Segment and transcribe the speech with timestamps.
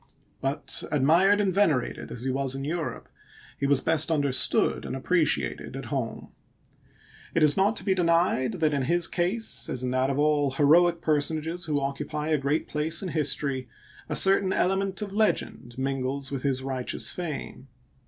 [0.41, 3.07] But admired and venerated as he was in Europe,
[3.59, 6.29] he was best understood and appreciated at home*
[7.35, 10.49] It is not to be denied that in his case, as in that of all
[10.53, 13.69] heroic personages who occupy a great place in history,
[14.09, 17.67] a certain element of legend mingles with his righteous fame.